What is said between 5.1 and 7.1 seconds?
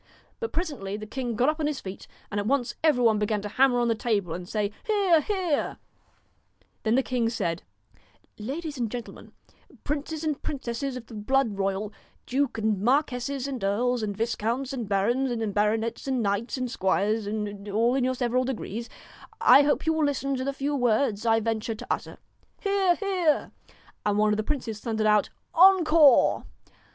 1 hear I 1 Then the